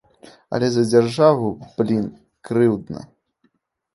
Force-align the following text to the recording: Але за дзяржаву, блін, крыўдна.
Але 0.57 0.67
за 0.75 0.83
дзяржаву, 0.93 1.51
блін, 1.81 2.07
крыўдна. 2.49 2.99